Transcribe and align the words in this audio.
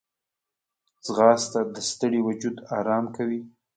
ځغاسته 1.05 1.59
د 1.75 1.77
ستړي 1.89 2.19
وجود 2.27 2.55
آرام 2.77 3.05
کوي 3.15 3.41